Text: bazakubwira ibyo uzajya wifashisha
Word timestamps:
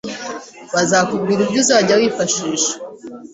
bazakubwira 0.73 1.41
ibyo 1.43 1.57
uzajya 1.63 1.93
wifashisha 1.99 2.73